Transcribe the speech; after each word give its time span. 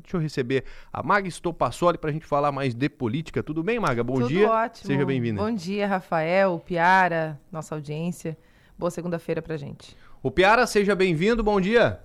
Mas 0.00 0.02
deixa 0.02 0.16
eu 0.16 0.20
receber 0.20 0.64
a 0.92 1.02
Maga 1.02 1.28
Estopassoli 1.28 1.98
para 1.98 2.10
a 2.10 2.12
gente 2.12 2.24
falar 2.24 2.50
mais 2.50 2.74
de 2.74 2.88
política. 2.88 3.42
Tudo 3.42 3.62
bem, 3.62 3.78
Maga? 3.78 4.02
Bom 4.02 4.14
Tudo 4.14 4.28
dia. 4.28 4.48
ótimo. 4.50 4.86
Seja 4.86 5.04
bem-vinda. 5.04 5.42
Bom 5.42 5.54
dia, 5.54 5.86
Rafael, 5.86 6.58
Piara, 6.64 7.38
nossa 7.52 7.74
audiência. 7.74 8.36
Boa 8.78 8.90
segunda-feira 8.90 9.42
pra 9.42 9.56
gente. 9.56 9.96
O 10.22 10.30
Piara, 10.30 10.66
seja 10.66 10.94
bem-vindo. 10.94 11.42
Bom 11.42 11.60
dia. 11.60 12.00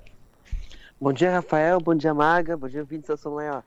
Bom 0.99 1.11
dia, 1.11 1.31
Rafael. 1.31 1.79
Bom 1.79 1.95
dia, 1.95 2.13
Maga. 2.13 2.57
Bom 2.57 2.67
dia, 2.67 2.81
ouvintes 2.81 3.07
da 3.07 3.17
São 3.17 3.35
Maior. 3.35 3.63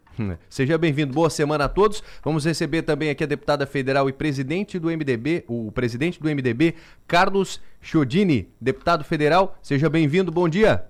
Seja 0.49 0.77
bem-vindo. 0.77 1.13
Boa 1.15 1.31
semana 1.31 1.65
a 1.65 1.69
todos. 1.69 2.03
Vamos 2.23 2.45
receber 2.45 2.83
também 2.83 3.11
aqui 3.11 3.25
a 3.25 3.27
deputada 3.27 3.67
federal 3.67 4.09
e 4.09 4.13
presidente 4.13 4.79
do 4.79 4.89
MDB, 4.89 5.45
o 5.47 5.73
presidente 5.73 6.21
do 6.21 6.29
MDB, 6.29 6.75
Carlos 7.07 7.61
Chodini. 7.81 8.51
Deputado 8.61 9.05
federal, 9.05 9.57
seja 9.63 9.89
bem-vindo. 9.89 10.31
Bom 10.33 10.49
dia. 10.49 10.85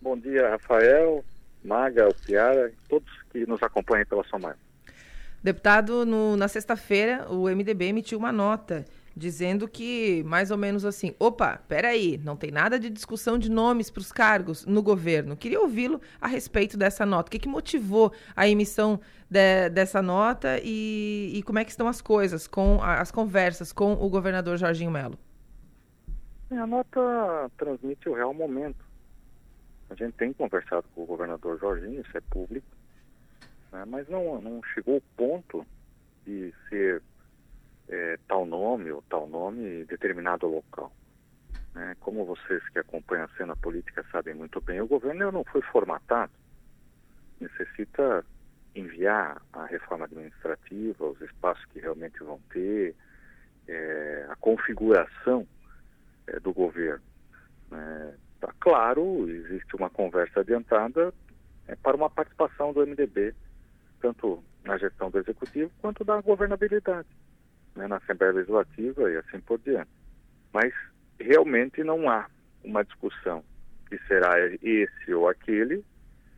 Bom 0.00 0.16
dia, 0.16 0.50
Rafael, 0.50 1.24
Maga, 1.64 2.08
o 2.08 2.14
Piara, 2.14 2.72
todos 2.88 3.08
que 3.30 3.46
nos 3.46 3.62
acompanham 3.62 4.06
pela 4.06 4.24
São 4.28 4.38
Maior. 4.38 4.56
Deputado, 5.42 6.04
no- 6.04 6.36
na 6.36 6.48
sexta-feira, 6.48 7.26
o 7.30 7.48
MDB 7.48 7.86
emitiu 7.86 8.18
uma 8.18 8.32
nota 8.32 8.84
dizendo 9.16 9.66
que, 9.66 10.22
mais 10.24 10.50
ou 10.52 10.56
menos 10.56 10.84
assim, 10.84 11.12
opa, 11.18 11.60
peraí, 11.66 12.20
não 12.24 12.36
tem 12.36 12.52
nada 12.52 12.78
de 12.78 12.88
discussão 12.88 13.36
de 13.36 13.50
nomes 13.50 13.90
para 13.90 14.00
os 14.00 14.12
cargos 14.12 14.64
no 14.64 14.80
governo. 14.80 15.36
Queria 15.36 15.60
ouvi-lo 15.60 16.00
a 16.20 16.28
respeito 16.28 16.76
dessa 16.76 17.04
nota. 17.04 17.28
O 17.28 17.30
que, 17.32 17.38
que 17.40 17.48
motivou 17.48 18.12
a 18.36 18.48
emissão 18.48 19.00
de- 19.28 19.68
dessa 19.70 20.00
nota 20.00 20.60
e, 20.62 21.32
e 21.34 21.42
como 21.42 21.58
é 21.58 21.64
que 21.64 21.70
estão 21.70 21.88
as 21.88 22.00
coisas, 22.00 22.46
com 22.46 22.80
a- 22.80 23.00
as 23.00 23.10
conversas 23.10 23.72
com 23.72 23.92
o 23.94 24.08
governador 24.08 24.56
Jorginho 24.56 24.90
Melo? 24.92 25.18
A 26.50 26.66
nota 26.66 27.50
transmite 27.58 28.08
o 28.08 28.14
real 28.14 28.32
momento. 28.32 28.87
A 29.90 29.94
gente 29.94 30.14
tem 30.14 30.32
conversado 30.32 30.86
com 30.94 31.02
o 31.02 31.06
governador 31.06 31.58
Jorginho, 31.58 32.00
isso 32.00 32.16
é 32.16 32.20
público, 32.20 32.66
né, 33.72 33.84
mas 33.86 34.08
não, 34.08 34.40
não 34.40 34.62
chegou 34.74 34.96
ao 34.96 35.02
ponto 35.16 35.66
de 36.24 36.52
ser 36.68 37.02
é, 37.88 38.18
tal 38.28 38.44
nome 38.44 38.90
ou 38.90 39.02
tal 39.08 39.26
nome 39.26 39.84
determinado 39.84 40.46
local. 40.46 40.92
né. 41.74 41.96
Como 42.00 42.24
vocês 42.24 42.66
que 42.68 42.78
acompanham 42.78 43.24
a 43.24 43.36
cena 43.36 43.56
política 43.56 44.04
sabem 44.12 44.34
muito 44.34 44.60
bem, 44.60 44.80
o 44.80 44.86
governo 44.86 45.32
não 45.32 45.44
foi 45.44 45.62
formatado. 45.62 46.32
Necessita 47.40 48.24
enviar 48.74 49.40
a 49.52 49.64
reforma 49.64 50.04
administrativa, 50.04 51.04
os 51.04 51.20
espaços 51.22 51.64
que 51.66 51.80
realmente 51.80 52.18
vão 52.18 52.38
ter, 52.50 52.94
é, 53.66 54.26
a 54.28 54.36
configuração 54.36 55.46
é, 56.26 56.38
do 56.40 56.52
governo. 56.52 57.04
É, 57.72 58.14
tá 58.40 58.52
claro, 58.60 59.28
existe 59.28 59.74
uma 59.76 59.90
conversa 59.90 60.40
adiantada 60.40 61.12
é, 61.66 61.74
para 61.76 61.96
uma 61.96 62.08
participação 62.08 62.72
do 62.72 62.86
MDB, 62.86 63.34
tanto 64.00 64.42
na 64.64 64.78
gestão 64.78 65.10
do 65.10 65.18
executivo 65.18 65.70
quanto 65.80 66.04
da 66.04 66.20
governabilidade, 66.20 67.08
né, 67.74 67.86
na 67.86 67.96
Assembleia 67.96 68.32
Legislativa 68.32 69.10
e 69.10 69.16
assim 69.16 69.40
por 69.40 69.58
diante. 69.58 69.90
Mas 70.52 70.72
realmente 71.18 71.82
não 71.82 72.08
há 72.08 72.26
uma 72.64 72.84
discussão 72.84 73.44
que 73.88 73.98
será 74.06 74.34
esse 74.62 75.14
ou 75.14 75.28
aquele 75.28 75.84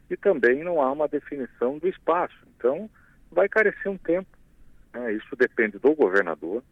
e 0.09 0.17
também 0.17 0.65
não 0.65 0.81
há 0.81 0.91
uma 0.91 1.09
definição 1.09 1.79
do 1.79 1.89
espaço. 1.89 2.37
Então, 2.57 2.91
vai 3.31 3.49
carecer 3.49 3.91
um 3.91 3.99
tempo. 3.99 4.29
né, 4.93 5.13
isso 5.13 5.37
depende 5.37 5.79
do 5.79 5.95
governador, 5.95 6.63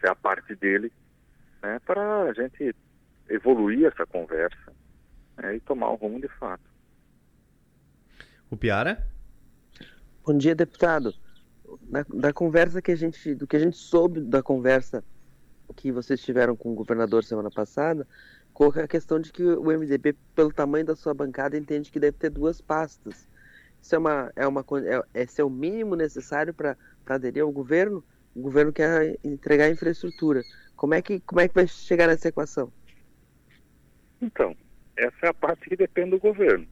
se 0.00 0.06
é 0.06 0.10
a 0.10 0.14
parte 0.14 0.54
dele, 0.56 0.92
né, 1.62 1.78
para 1.84 2.22
a 2.22 2.32
gente 2.32 2.74
evoluir 3.28 3.86
essa 3.86 4.06
conversa 4.06 4.67
né, 5.38 5.56
e 5.56 5.60
tomar 5.60 5.90
o 5.90 5.96
rumo 5.96 6.20
de 6.20 6.28
fato. 6.28 6.64
O 8.50 8.56
Piara? 8.56 9.06
Bom 10.24 10.36
dia, 10.36 10.54
deputado. 10.54 11.14
Da, 11.82 12.04
da 12.08 12.32
conversa 12.32 12.80
que 12.80 12.90
a 12.90 12.96
gente, 12.96 13.34
do 13.34 13.46
que 13.46 13.56
a 13.56 13.60
gente 13.60 13.76
soube 13.76 14.20
da 14.20 14.42
conversa 14.42 15.04
que 15.76 15.92
vocês 15.92 16.20
tiveram 16.20 16.56
com 16.56 16.72
o 16.72 16.74
governador 16.74 17.22
semana 17.24 17.50
passada, 17.50 18.06
coloca 18.52 18.82
a 18.82 18.88
questão 18.88 19.20
de 19.20 19.30
que 19.30 19.42
o 19.44 19.64
MDB, 19.64 20.16
pelo 20.34 20.52
tamanho 20.52 20.86
da 20.86 20.96
sua 20.96 21.14
bancada, 21.14 21.56
entende 21.56 21.90
que 21.90 22.00
deve 22.00 22.16
ter 22.16 22.30
duas 22.30 22.60
pastas. 22.60 23.28
Isso 23.80 23.94
é 23.94 23.98
uma, 23.98 24.32
é 24.34 24.46
uma, 24.46 24.64
é, 24.84 25.22
esse 25.22 25.40
é 25.40 25.44
o 25.44 25.50
mínimo 25.50 25.94
necessário 25.94 26.52
para 26.52 26.76
aderir 27.06 27.42
ao 27.42 27.52
governo. 27.52 28.02
O 28.34 28.40
governo 28.40 28.72
quer 28.72 29.18
entregar 29.22 29.66
a 29.66 29.70
infraestrutura. 29.70 30.42
Como 30.74 30.94
é 30.94 31.02
que, 31.02 31.20
como 31.20 31.40
é 31.40 31.48
que 31.48 31.54
vai 31.54 31.66
chegar 31.66 32.06
nessa 32.06 32.28
equação? 32.28 32.72
Então, 34.20 34.56
essa 34.98 35.26
é 35.26 35.28
a 35.28 35.34
parte 35.34 35.68
que 35.68 35.76
depende 35.76 36.10
do 36.10 36.18
governo. 36.18 36.66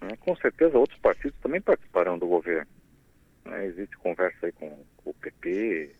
né? 0.00 0.16
Com 0.20 0.36
certeza 0.36 0.78
outros 0.78 0.98
partidos 1.00 1.36
também 1.40 1.60
participarão 1.60 2.18
do 2.18 2.26
governo. 2.26 2.70
né? 3.44 3.66
Existe 3.66 3.96
conversa 3.98 4.46
aí 4.46 4.52
com, 4.52 4.84
o 5.04 5.14
PP, 5.14 5.90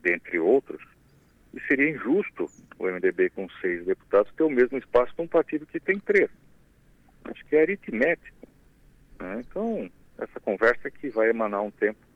dentre 0.00 0.38
outros, 0.38 0.82
e 1.52 1.60
seria 1.62 1.90
injusto 1.90 2.48
o 2.78 2.86
MDB 2.86 3.30
com 3.30 3.48
seis 3.60 3.84
deputados 3.84 4.32
ter 4.34 4.44
o 4.44 4.50
mesmo 4.50 4.78
espaço 4.78 5.14
que 5.14 5.22
um 5.22 5.26
partido 5.26 5.66
que 5.66 5.80
tem 5.80 5.98
três. 5.98 6.30
Acho 7.24 7.44
que 7.46 7.56
é 7.56 7.62
aritmético. 7.62 8.48
né? 9.18 9.40
Então, 9.40 9.90
essa 10.18 10.38
conversa 10.38 10.90
que 10.90 11.08
vai 11.08 11.30
emanar 11.30 11.62
um 11.62 11.70
tempo, 11.70 12.06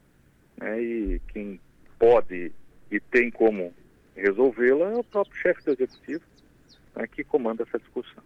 né? 0.56 0.80
e 0.80 1.20
quem 1.28 1.60
pode 1.98 2.52
e 2.90 3.00
tem 3.00 3.30
como 3.30 3.74
resolvê-la 4.14 4.92
é 4.92 4.96
o 4.96 5.04
próprio 5.04 5.36
chefe 5.36 5.64
do 5.64 5.72
executivo 5.72 6.24
né, 6.94 7.06
que 7.08 7.24
comanda 7.24 7.64
essa 7.64 7.78
discussão. 7.78 8.22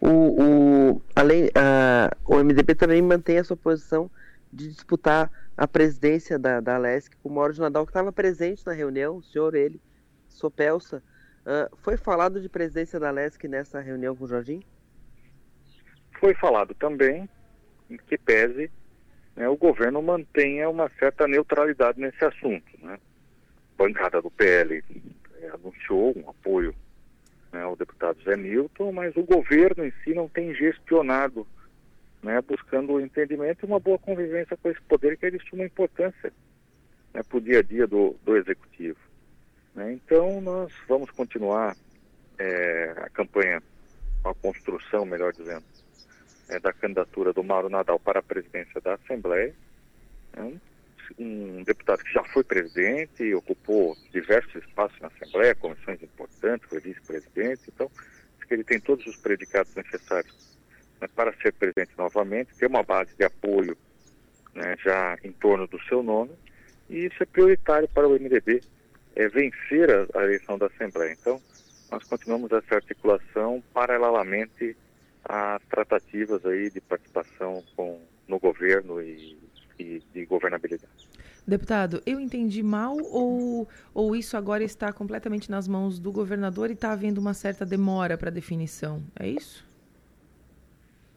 O, 0.00 0.08
o, 0.08 1.02
além, 1.14 1.50
a, 1.54 2.10
o 2.24 2.36
MDB 2.36 2.74
também 2.74 3.02
mantém 3.02 3.38
a 3.38 3.44
sua 3.44 3.56
posição 3.56 4.10
de 4.52 4.68
disputar 4.68 5.30
a 5.56 5.66
presidência 5.66 6.38
da, 6.38 6.60
da 6.60 6.76
Alesc 6.76 7.16
com 7.16 7.28
o 7.28 7.32
Mauro 7.32 7.58
Nadal, 7.58 7.84
que 7.84 7.90
estava 7.90 8.12
presente 8.12 8.64
na 8.64 8.72
reunião, 8.72 9.16
o 9.16 9.22
senhor, 9.22 9.54
ele, 9.54 9.80
Sopelsa. 10.28 11.02
Ah, 11.44 11.70
foi 11.78 11.96
falado 11.96 12.40
de 12.42 12.48
presidência 12.48 13.00
da 13.00 13.08
Alesc 13.08 13.42
nessa 13.48 13.80
reunião 13.80 14.14
com 14.14 14.24
o 14.24 14.28
Jorginho? 14.28 14.62
Foi 16.20 16.34
falado 16.34 16.74
também 16.74 17.28
que 18.06 18.18
pese 18.18 18.70
né, 19.34 19.48
o 19.48 19.56
governo 19.56 20.02
mantenha 20.02 20.68
uma 20.68 20.90
certa 20.98 21.26
neutralidade 21.26 21.98
nesse 21.98 22.22
assunto. 22.22 22.66
Né? 22.82 22.94
A 22.94 23.82
bancada 23.82 24.20
do 24.20 24.30
PL 24.30 24.84
eh, 25.40 25.50
anunciou 25.54 26.10
um 26.10 26.20
né, 26.20 26.24
ao 26.26 26.34
deputado 28.08 28.22
Zé 28.24 28.36
Milton, 28.36 28.92
mas 28.92 29.16
o 29.16 29.22
governo 29.22 29.84
em 29.84 29.92
si 30.02 30.14
não 30.14 30.28
tem 30.28 30.54
gestionado, 30.54 31.46
né, 32.22 32.40
buscando 32.40 32.94
o 32.94 33.00
entendimento 33.00 33.64
e 33.64 33.66
uma 33.66 33.80
boa 33.80 33.98
convivência 33.98 34.56
com 34.56 34.70
esse 34.70 34.80
poder 34.82 35.16
que 35.16 35.26
é 35.26 35.30
de 35.30 35.38
suma 35.48 35.64
importância 35.64 36.32
né, 37.12 37.22
para 37.22 37.38
o 37.38 37.40
dia 37.40 37.60
a 37.60 37.62
dia 37.62 37.86
do, 37.86 38.16
do 38.24 38.36
executivo. 38.36 38.98
né. 39.74 39.92
Então, 39.92 40.40
nós 40.40 40.72
vamos 40.88 41.10
continuar 41.10 41.76
eh, 42.38 42.94
a 42.96 43.08
campanha, 43.10 43.62
a 44.24 44.34
construção, 44.34 45.04
melhor 45.04 45.32
dizendo, 45.32 45.64
eh, 46.48 46.58
da 46.58 46.72
candidatura 46.72 47.32
do 47.32 47.44
Mauro 47.44 47.68
Nadal 47.68 47.98
para 47.98 48.20
a 48.20 48.22
presidência 48.22 48.80
da 48.80 48.94
Assembleia. 48.94 49.54
É 50.36 50.77
um, 51.18 51.62
deputado 51.62 52.02
que 52.02 52.12
já 52.12 52.22
foi 52.24 52.44
presidente, 52.44 53.34
ocupou 53.34 53.96
diversos 54.12 54.62
espaços 54.64 54.98
na 55.00 55.08
Assembleia, 55.08 55.54
comissões 55.54 56.02
importantes, 56.02 56.68
foi 56.68 56.80
vice-presidente, 56.80 57.62
então 57.68 57.90
acho 58.38 58.46
que 58.46 58.54
ele 58.54 58.64
tem 58.64 58.80
todos 58.80 59.06
os 59.06 59.16
predicados 59.16 59.74
necessários 59.74 60.58
né, 61.00 61.08
para 61.14 61.32
ser 61.34 61.52
presidente 61.54 61.92
novamente, 61.96 62.54
ter 62.56 62.66
uma 62.66 62.82
base 62.82 63.14
de 63.16 63.24
apoio 63.24 63.76
né, 64.54 64.76
já 64.82 65.16
em 65.22 65.32
torno 65.32 65.66
do 65.66 65.80
seu 65.84 66.02
nome, 66.02 66.32
e 66.88 67.06
isso 67.06 67.22
é 67.22 67.26
prioritário 67.26 67.88
para 67.88 68.08
o 68.08 68.12
MDB, 68.12 68.60
é 69.14 69.28
vencer 69.28 69.90
a, 69.90 70.20
a 70.20 70.24
eleição 70.24 70.58
da 70.58 70.66
Assembleia. 70.66 71.12
Então, 71.12 71.40
nós 71.90 72.04
continuamos 72.04 72.52
essa 72.52 72.76
articulação 72.76 73.62
paralelamente 73.72 74.76
às 75.24 75.62
tratativas 75.64 76.44
aí 76.46 76.70
de 76.70 76.80
participação 76.80 77.62
com, 77.74 78.00
no 78.26 78.38
governo 78.38 79.00
e, 79.02 79.38
e 79.78 80.02
de 80.12 80.24
governabilidade. 80.26 81.08
Deputado, 81.46 82.02
eu 82.04 82.20
entendi 82.20 82.62
mal 82.62 82.96
ou, 82.96 83.66
ou 83.94 84.14
isso 84.14 84.36
agora 84.36 84.62
está 84.62 84.92
completamente 84.92 85.50
nas 85.50 85.66
mãos 85.66 85.98
do 85.98 86.12
governador 86.12 86.68
e 86.68 86.74
está 86.74 86.92
havendo 86.92 87.18
uma 87.18 87.32
certa 87.32 87.64
demora 87.64 88.18
para 88.18 88.30
definição? 88.30 89.02
É 89.18 89.26
isso? 89.26 89.66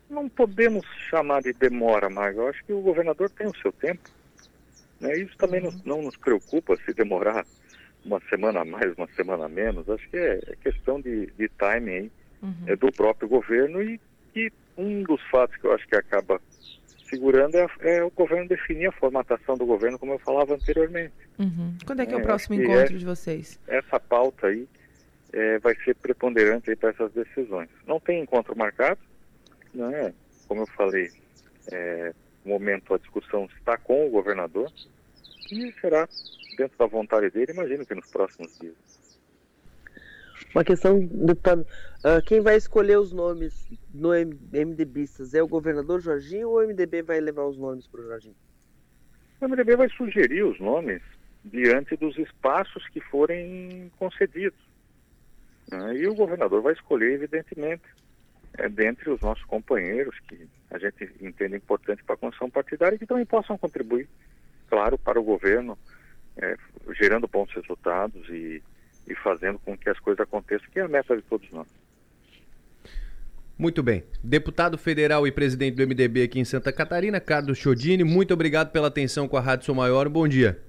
Não 0.10 0.30
podemos 0.30 0.86
chamar 1.10 1.42
de 1.42 1.54
demora, 1.54 2.10
mas 2.10 2.36
eu 2.36 2.48
acho 2.48 2.64
que 2.64 2.74
o 2.74 2.82
governador 2.82 3.30
tem 3.30 3.48
o 3.48 3.58
seu 3.58 3.72
tempo. 3.72 4.10
Né? 5.00 5.18
Isso 5.18 5.36
também 5.38 5.62
não, 5.62 5.72
não 5.86 6.02
nos 6.04 6.16
preocupa 6.16 6.78
se 6.86 6.94
demorar 6.94 7.46
uma 8.06 8.22
semana 8.30 8.62
a 8.62 8.66
mais, 8.66 8.94
uma 8.98 9.08
semana 9.16 9.46
a 9.46 9.50
menos. 9.50 9.90
Acho 9.90 10.10
que 10.10 10.18
é, 10.18 10.40
é 10.48 10.56
questão 10.62 11.00
de, 11.02 11.28
de 11.38 11.50
timing 11.50 11.92
aí, 11.92 12.12
Uhum. 12.42 12.54
é 12.66 12.76
do 12.76 12.92
próprio 12.92 13.30
governo 13.30 13.84
e, 13.84 14.00
e 14.36 14.52
um 14.76 15.04
dos 15.04 15.22
fatos 15.30 15.56
que 15.58 15.68
eu 15.68 15.74
acho 15.74 15.88
que 15.88 15.96
acaba 15.96 16.42
segurando 17.12 17.56
é, 17.58 17.68
é 17.82 18.04
o 18.04 18.10
governo 18.10 18.48
definir 18.48 18.88
a 18.88 18.92
formatação 18.94 19.56
do 19.56 19.66
governo, 19.66 20.00
como 20.00 20.14
eu 20.14 20.20
falava 20.20 20.56
anteriormente. 20.56 21.14
Uhum. 21.38 21.78
Quando 21.86 22.02
é 22.02 22.06
que 22.06 22.14
é, 22.14 22.18
É, 22.18 22.20
o 22.20 22.24
próximo 22.24 22.56
encontro 22.56 22.96
é- 22.96 22.98
de 22.98 23.06
vocês? 23.06 23.60
Essa 23.68 24.00
pauta 24.00 24.48
aí 24.48 24.68
é, 25.34 25.60
vai 25.60 25.76
ser 25.84 25.96
preponderante 25.96 26.76
para 26.76 26.90
essas 26.90 27.12
decisões. 27.12 27.70
Não 27.86 28.00
tem 28.00 28.22
encontro 28.22 28.58
marcado, 28.58 29.00
né? 29.74 30.14
como 30.48 30.62
eu 30.62 30.68
falei, 30.68 31.12
é, 31.72 32.14
no 32.44 32.54
momento 32.54 32.94
a 32.94 32.98
discussão 32.98 33.48
está 33.58 33.78
com 33.78 34.08
o 34.08 34.10
governador 34.10 34.72
e 35.52 35.72
será 35.80 36.08
dentro 36.58 36.78
da 36.78 36.86
vontade 36.86 37.30
dele, 37.30 37.52
imagino 37.52 37.86
que 37.86 37.96
nos 37.96 38.08
próximos 38.08 38.58
dias. 38.60 38.76
Uma 40.54 40.64
questão, 40.64 41.00
deputado, 41.00 41.62
uh, 42.00 42.22
quem 42.26 42.42
vai 42.42 42.58
escolher 42.58 42.98
os 42.98 43.14
nomes 43.14 43.68
no 43.94 44.10
MDBistas 44.10 45.34
é 45.34 45.42
o 45.42 45.48
governador 45.48 46.02
Jorginho 46.02 46.50
ou 46.50 46.60
o 46.60 46.68
MDB 46.68 47.02
vai 47.04 47.20
levar 47.20 47.46
os 47.46 47.58
nomes 47.58 47.88
para 47.88 48.02
o 48.02 48.04
Jorginho? 48.04 48.36
O 49.40 49.48
MDB 49.48 49.76
vai 49.76 49.90
sugerir 49.90 50.44
os 50.44 50.60
nomes 50.60 51.02
diante 51.44 51.96
dos 51.96 52.18
espaços 52.18 52.88
que 52.90 53.00
forem 53.00 53.92
concedidos. 53.98 54.60
Né? 55.72 55.98
E 55.98 56.08
o 56.08 56.14
governador 56.14 56.62
vai 56.62 56.74
escolher, 56.74 57.14
evidentemente, 57.14 57.84
é, 58.58 58.68
dentre 58.68 59.10
os 59.10 59.22
nossos 59.22 59.44
companheiros 59.46 60.20
que 60.28 60.48
a 60.70 60.78
gente 60.78 61.10
entende 61.22 61.56
importante 61.56 62.04
para 62.04 62.16
a 62.16 62.18
construção 62.18 62.50
partidária 62.50 62.96
e 62.96 63.00
que 63.00 63.06
também 63.06 63.26
possam 63.26 63.58
contribuir, 63.58 64.08
claro, 64.70 64.98
para 64.98 65.20
o 65.20 65.24
governo, 65.24 65.78
é, 66.38 66.56
gerando 66.94 67.28
bons 67.28 67.52
resultados 67.54 68.28
e, 68.30 68.62
e 69.12 69.16
fazendo 69.16 69.60
com 69.60 69.78
que 69.78 69.90
as 69.90 70.00
coisas 70.00 70.22
aconteçam, 70.22 70.68
que 70.72 70.80
é 70.80 70.84
a 70.84 70.88
meta 70.88 71.16
de 71.16 71.22
todos 71.24 71.50
nós. 71.52 71.68
Muito 73.58 73.84
bem. 73.84 74.04
Deputado 74.24 74.78
federal 74.78 75.28
e 75.28 75.32
presidente 75.32 75.76
do 75.76 75.88
MDB 75.88 76.24
aqui 76.24 76.40
em 76.40 76.46
Santa 76.46 76.74
Catarina, 76.74 77.20
Carlos 77.20 77.58
Chodini, 77.58 78.04
muito 78.04 78.34
obrigado 78.34 78.72
pela 78.72 78.88
atenção 78.88 79.28
com 79.28 79.38
a 79.38 79.42
Rádio 79.42 79.66
Sou 79.66 79.76
Maior. 79.76 80.10
Bom 80.10 80.28
dia. 80.28 80.60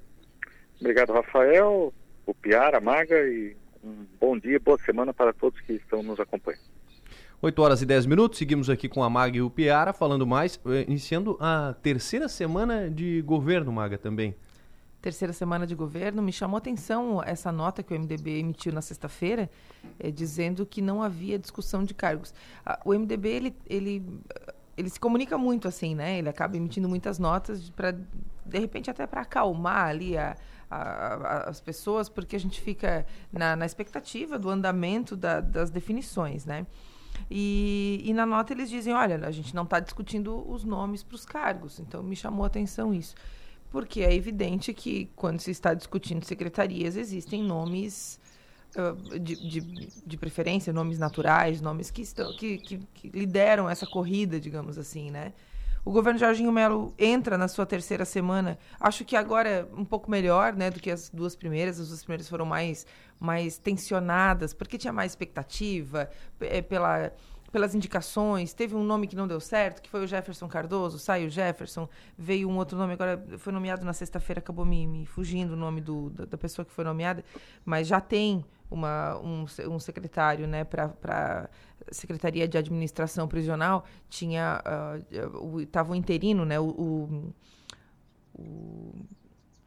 Obrigado, 0.79 1.13
Rafael, 1.13 1.93
o 2.27 2.35
Piara, 2.35 2.81
Maga 2.81 3.17
e 3.27 3.57
um 3.83 4.05
bom 4.21 4.39
dia, 4.39 4.61
boa 4.61 4.79
semana 4.79 5.15
para 5.15 5.33
todos 5.33 5.61
que 5.61 5.73
estão 5.73 6.03
nos 6.03 6.21
acompanhando. 6.21 6.73
8 7.41 7.63
horas 7.63 7.83
e 7.83 7.87
10 7.87 8.07
minutos, 8.07 8.39
seguimos 8.39 8.71
aqui 8.71 8.89
com 8.89 9.03
a 9.03 9.11
Maga 9.11 9.37
e 9.37 9.43
o 9.43 9.51
Piara, 9.51 9.93
falando 9.93 10.25
mais, 10.25 10.61
eh, 10.67 10.85
iniciando 10.87 11.37
a 11.41 11.75
terceira 11.83 12.29
semana 12.29 12.89
de 12.89 13.21
governo, 13.23 13.73
Maga, 13.73 13.99
também. 13.99 14.37
Terceira 15.03 15.33
semana 15.33 15.67
de 15.67 15.75
governo, 15.75 16.23
me 16.23 16.33
chamou 16.33 16.57
a 16.57 16.59
atenção 16.59 17.21
essa 17.25 17.51
nota 17.51 17.83
que 17.83 17.93
o 17.93 17.99
MDB 17.99 18.39
emitiu 18.39 18.73
na 18.73 18.81
sexta-feira, 18.81 19.51
é, 19.99 20.13
dizendo 20.13 20.65
que 20.65 20.81
não 20.81 21.03
havia 21.03 21.37
discussão 21.37 21.83
de 21.83 21.93
cargos. 21.93 22.33
o 22.85 22.95
MDB, 22.95 23.29
ele, 23.29 23.57
ele, 23.67 24.21
ele 24.77 24.89
se 24.89 25.01
comunica 25.01 25.37
muito 25.37 25.67
assim, 25.67 25.97
né? 25.97 26.19
Ele 26.19 26.29
acaba 26.29 26.57
emitindo 26.57 26.89
muitas 26.89 27.19
notas 27.19 27.69
para, 27.71 27.91
de 27.91 28.59
repente, 28.61 28.89
até 28.93 29.05
para 29.05 29.23
acalmar 29.23 29.89
ali 29.89 30.17
a, 30.17 30.37
a, 30.71 31.49
as 31.49 31.61
pessoas, 31.61 32.09
porque 32.09 32.37
a 32.37 32.41
gente 32.41 32.61
fica 32.61 33.05
na, 33.33 33.57
na 33.57 33.67
expectativa 33.67 34.39
do 34.39 34.49
andamento 34.49 35.17
da, 35.17 35.41
das 35.41 35.69
definições, 35.69 36.47
né? 36.47 36.65
E, 37.29 38.03
e, 38.05 38.15
na 38.15 38.25
nota 38.25 38.53
eles 38.53 38.71
dizem, 38.71 38.95
olha, 38.95 39.27
a 39.27 39.33
gente 39.33 39.53
não 39.53 39.65
está 39.65 39.81
discutindo 39.81 40.49
os 40.49 40.63
nomes 40.65 41.03
para 41.03 41.17
os 41.17 41.25
cargos. 41.25 41.81
Então 41.81 42.05
me 42.05 42.15
chamou 42.15 42.45
a 42.45 42.47
atenção 42.47 42.95
isso. 42.95 43.17
Porque 43.73 44.03
é 44.03 44.15
evidente 44.15 44.73
que 44.75 45.11
quando 45.17 45.41
se 45.41 45.51
está 45.51 45.73
discutindo 45.73 46.25
secretarias, 46.25 46.95
existem 46.95 47.43
nomes 47.43 48.21
uh, 48.77 49.19
de, 49.19 49.35
de, 49.35 49.61
de, 50.07 50.17
preferência, 50.19 50.73
nomes 50.73 50.99
naturais, 50.99 51.63
nomes 51.63 51.91
que, 51.91 52.03
estão, 52.03 52.37
que, 52.37 52.59
que, 52.59 52.79
que 52.95 53.09
lideram 53.09 53.69
essa 53.69 53.87
corrida, 53.87 54.39
digamos 54.39 54.77
assim, 54.77 55.11
né? 55.11 55.33
O 55.85 55.91
governo 55.91 56.19
Jorginho 56.19 56.53
Melo 56.53 56.95
entra 56.97 57.37
na 57.37 57.49
sua 57.49 57.67
terceira 57.67 58.05
semana. 58.05 58.57
Acho 58.79 59.05
que 59.05 59.17
agora 59.17 59.49
é 59.49 59.67
um 59.75 59.85
pouco 59.85 60.09
melhor, 60.09 60.53
né, 60.53 60.71
do 60.71 60.79
que 60.79 60.91
as 60.91 61.09
duas 61.09 61.35
primeiras. 61.35 61.81
As 61.81 61.89
duas 61.89 62.03
primeiras 62.05 62.29
foram 62.29 62.47
mais, 62.47 62.87
mais 63.19 63.59
tensionadas, 63.59 64.55
porque 64.55 64.79
tinha 64.79 64.93
mais 64.93 65.11
expectativa 65.11 66.09
é, 66.41 66.63
pela, 66.63 67.13
pelas 67.53 67.75
indicações. 67.75 68.55
Teve 68.55 68.75
um 68.75 68.83
nome 68.83 69.07
que 69.07 69.15
não 69.15 69.29
deu 69.29 69.39
certo, 69.39 69.83
que 69.83 69.91
foi 69.91 70.03
o 70.03 70.07
Jefferson 70.07 70.49
Cardoso. 70.49 70.99
Saiu 70.99 71.27
o 71.27 71.31
Jefferson, 71.31 71.89
veio 72.17 72.49
um 72.49 72.57
outro 72.57 72.77
nome. 72.79 72.95
Agora 72.95 73.23
foi 73.37 73.53
nomeado 73.53 73.85
na 73.85 73.93
sexta-feira, 73.93 74.41
acabou 74.41 74.65
me, 74.65 74.87
me 74.87 75.05
fugindo 75.05 75.53
o 75.53 75.57
nome 75.57 75.83
do, 75.83 76.09
da, 76.11 76.25
da 76.25 76.39
pessoa 76.39 76.65
que 76.65 76.73
foi 76.73 76.83
nomeada, 76.83 77.23
mas 77.65 77.87
já 77.87 78.01
tem 78.01 78.43
uma, 78.71 79.19
um, 79.19 79.45
um 79.69 79.79
secretário 79.79 80.47
né, 80.49 80.65
para 80.65 81.51
Secretaria 81.91 82.49
de 82.49 82.57
Administração 82.57 83.29
Prisional, 83.29 83.85
tinha 84.09 84.63
uh, 85.13 85.37
o, 85.37 85.91
o 85.91 85.95
interino, 85.95 86.47
né, 86.47 86.59
o, 86.59 86.69
o, 86.69 87.35
o 88.35 88.95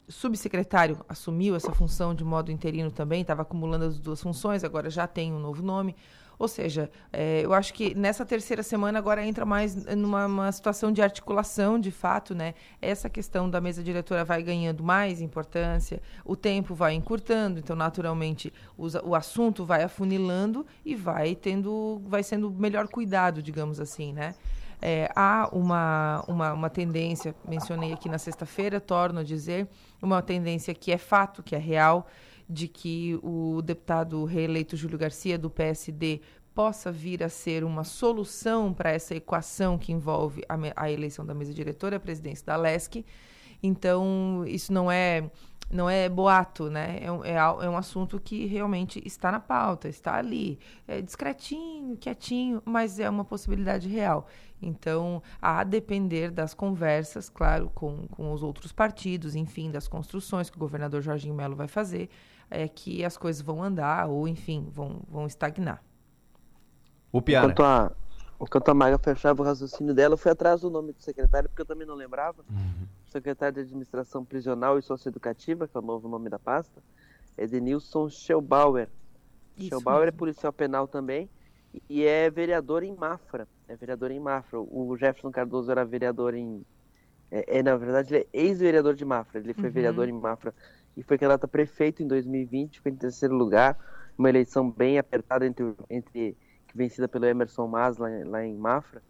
subsecretário 0.08 1.04
assumiu 1.08 1.54
essa 1.56 1.72
função 1.72 2.14
de 2.14 2.24
modo 2.24 2.50
interino 2.50 2.90
também, 2.90 3.22
estava 3.22 3.42
acumulando 3.42 3.86
as 3.86 3.98
duas 3.98 4.22
funções, 4.22 4.64
agora 4.64 4.88
já 4.90 5.06
tem 5.06 5.32
um 5.32 5.38
novo 5.38 5.62
nome. 5.62 5.94
Ou 6.38 6.48
seja, 6.48 6.90
é, 7.12 7.40
eu 7.42 7.54
acho 7.54 7.72
que 7.72 7.94
nessa 7.94 8.24
terceira 8.24 8.62
semana 8.62 8.98
agora 8.98 9.24
entra 9.24 9.46
mais 9.46 9.74
numa 9.86 10.52
situação 10.52 10.92
de 10.92 11.00
articulação, 11.00 11.78
de 11.78 11.90
fato, 11.90 12.34
né? 12.34 12.54
Essa 12.80 13.08
questão 13.08 13.48
da 13.48 13.60
mesa 13.60 13.82
diretora 13.82 14.24
vai 14.24 14.42
ganhando 14.42 14.84
mais 14.84 15.22
importância, 15.22 16.00
o 16.24 16.36
tempo 16.36 16.74
vai 16.74 16.92
encurtando, 16.92 17.58
então 17.58 17.74
naturalmente 17.74 18.52
o, 18.76 18.86
o 19.08 19.14
assunto 19.14 19.64
vai 19.64 19.82
afunilando 19.82 20.66
e 20.84 20.94
vai 20.94 21.34
tendo, 21.34 22.02
vai 22.06 22.22
sendo 22.22 22.50
melhor 22.50 22.86
cuidado, 22.88 23.42
digamos 23.42 23.80
assim, 23.80 24.12
né? 24.12 24.34
É, 24.80 25.10
há 25.16 25.48
uma, 25.52 26.24
uma, 26.28 26.52
uma 26.52 26.70
tendência, 26.70 27.34
mencionei 27.46 27.92
aqui 27.92 28.08
na 28.08 28.18
sexta-feira, 28.18 28.80
torno 28.80 29.20
a 29.20 29.22
dizer, 29.22 29.68
uma 30.02 30.20
tendência 30.22 30.74
que 30.74 30.92
é 30.92 30.98
fato, 30.98 31.42
que 31.42 31.54
é 31.54 31.58
real, 31.58 32.06
de 32.48 32.68
que 32.68 33.18
o 33.22 33.60
deputado 33.62 34.24
reeleito 34.24 34.76
Júlio 34.76 34.98
Garcia, 34.98 35.38
do 35.38 35.50
PSD, 35.50 36.20
possa 36.54 36.90
vir 36.90 37.22
a 37.22 37.28
ser 37.28 37.64
uma 37.64 37.84
solução 37.84 38.72
para 38.72 38.90
essa 38.90 39.14
equação 39.14 39.76
que 39.76 39.92
envolve 39.92 40.42
a, 40.48 40.56
a, 40.84 40.90
eleição 40.90 41.24
da 41.26 41.34
mesa 41.34 41.52
diretora, 41.52 41.96
a 41.96 42.00
presidência 42.00 42.46
da 42.46 42.56
LESC. 42.56 43.04
Então, 43.62 44.42
isso 44.46 44.72
não 44.72 44.90
é 44.90 45.30
não 45.68 45.90
é 45.90 46.08
boato, 46.08 46.70
né? 46.70 47.00
É 47.02 47.10
um, 47.10 47.24
é, 47.24 47.34
é, 47.34 47.68
um 47.68 47.76
assunto 47.76 48.20
que 48.20 48.46
realmente 48.46 49.02
está 49.04 49.32
na 49.32 49.40
pauta, 49.40 49.88
está 49.88 50.14
ali. 50.14 50.58
É 50.86 51.02
discretinho, 51.02 51.96
quietinho, 51.96 52.62
mas 52.64 53.00
é 53.00 53.10
uma 53.10 53.24
possibilidade 53.24 53.88
real. 53.88 54.26
Então, 54.60 55.22
a 55.40 55.62
depender 55.64 56.30
das 56.30 56.54
conversas, 56.54 57.28
claro, 57.28 57.70
com, 57.74 58.06
com 58.08 58.32
os 58.32 58.42
outros 58.42 58.72
partidos, 58.72 59.34
enfim, 59.34 59.70
das 59.70 59.86
construções 59.86 60.48
que 60.48 60.56
o 60.56 60.60
governador 60.60 61.02
Jorginho 61.02 61.34
Melo 61.34 61.54
vai 61.54 61.68
fazer, 61.68 62.08
é 62.50 62.66
que 62.66 63.04
as 63.04 63.16
coisas 63.16 63.42
vão 63.42 63.62
andar 63.62 64.08
ou, 64.08 64.26
enfim, 64.26 64.68
vão, 64.70 65.02
vão 65.08 65.26
estagnar. 65.26 65.82
O 67.12 67.20
Piara. 67.20 67.46
Enquanto 67.46 67.62
a, 67.62 67.92
enquanto 68.40 68.68
a 68.68 68.74
Maga 68.74 68.98
fechava 68.98 69.42
o 69.42 69.44
raciocínio 69.44 69.94
dela, 69.94 70.14
eu 70.14 70.18
fui 70.18 70.30
atrás 70.30 70.60
do 70.60 70.70
nome 70.70 70.92
do 70.92 71.02
secretário, 71.02 71.48
porque 71.48 71.62
eu 71.62 71.66
também 71.66 71.86
não 71.86 71.94
lembrava. 71.94 72.44
Uhum. 72.48 72.86
Secretário 73.06 73.54
de 73.54 73.60
Administração 73.60 74.24
Prisional 74.24 74.78
e 74.78 74.82
Socioeducativa, 74.82 75.68
que 75.68 75.76
é 75.76 75.80
o 75.80 75.82
novo 75.82 76.08
nome 76.08 76.28
da 76.28 76.38
pasta, 76.38 76.82
é 77.36 77.46
Denilson 77.46 78.08
Schelbauer. 78.08 78.88
Schelbauer 79.58 80.08
é 80.08 80.12
policial 80.12 80.52
penal 80.52 80.86
também 80.86 81.30
e 81.88 82.04
é 82.04 82.30
vereador 82.30 82.82
em 82.82 82.94
Mafra. 82.94 83.48
É 83.68 83.76
vereador 83.76 84.10
em 84.10 84.20
Mafra. 84.20 84.60
O 84.60 84.96
Jefferson 84.96 85.30
Cardoso 85.30 85.70
era 85.70 85.84
vereador 85.84 86.34
em. 86.34 86.64
É, 87.30 87.58
é 87.58 87.62
na 87.62 87.76
verdade, 87.76 88.14
ele 88.14 88.28
é 88.32 88.40
ex-vereador 88.40 88.94
de 88.94 89.04
Mafra. 89.04 89.40
Ele 89.40 89.52
foi 89.54 89.64
uhum. 89.64 89.70
vereador 89.70 90.08
em 90.08 90.12
Mafra 90.12 90.54
e 90.96 91.02
foi 91.02 91.18
candidato 91.18 91.44
a 91.44 91.48
prefeito 91.48 92.02
em 92.02 92.06
2020, 92.06 92.80
foi 92.80 92.92
em 92.92 92.96
terceiro 92.96 93.34
lugar, 93.34 93.78
uma 94.16 94.28
eleição 94.28 94.70
bem 94.70 94.98
apertada 94.98 95.46
entre, 95.46 95.74
entre 95.90 96.36
vencida 96.74 97.06
pelo 97.06 97.26
Emerson 97.26 97.66
Mas 97.66 97.98
lá, 97.98 98.08
lá, 98.24 98.44
em 98.44 98.56
Mafra, 98.56 99.02